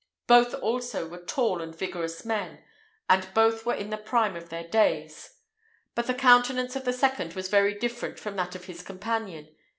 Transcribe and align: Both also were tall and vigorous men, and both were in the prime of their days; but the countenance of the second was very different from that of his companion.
Both 0.25 0.55
also 0.55 1.07
were 1.07 1.19
tall 1.23 1.61
and 1.61 1.75
vigorous 1.77 2.25
men, 2.25 2.63
and 3.07 3.31
both 3.35 3.67
were 3.67 3.75
in 3.75 3.91
the 3.91 3.99
prime 3.99 4.35
of 4.35 4.49
their 4.49 4.67
days; 4.67 5.35
but 5.93 6.07
the 6.07 6.15
countenance 6.15 6.75
of 6.75 6.85
the 6.85 6.91
second 6.93 7.33
was 7.35 7.49
very 7.49 7.75
different 7.77 8.17
from 8.17 8.35
that 8.37 8.55
of 8.55 8.65
his 8.65 8.81
companion. 8.81 9.49